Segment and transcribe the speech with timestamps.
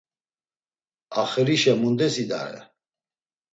[1.21, 2.61] Axirişe mundes idare?